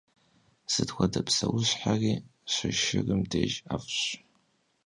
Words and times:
Сыт 0.71 0.89
хуэдэ 0.93 1.21
псэущхьэри 1.27 2.13
щышырым 2.53 3.21
деж 3.31 3.53
ӏэфӏщ. 3.65 3.99